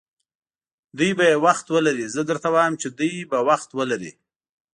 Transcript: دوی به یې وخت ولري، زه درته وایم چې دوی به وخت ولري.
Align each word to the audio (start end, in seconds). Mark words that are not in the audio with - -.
دوی 0.97 1.11
به 1.17 1.23
یې 1.31 1.37
وخت 1.45 1.65
ولري، 1.75 2.05
زه 2.15 2.21
درته 2.29 2.47
وایم 2.55 2.75
چې 2.81 2.87
دوی 2.97 3.13
به 3.31 3.37
وخت 3.49 3.69
ولري. 3.79 4.11